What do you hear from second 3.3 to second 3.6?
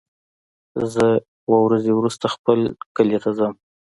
ځم.